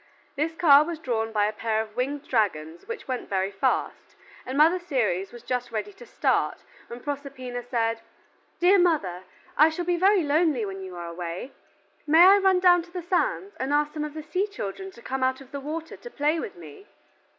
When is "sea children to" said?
14.23-15.03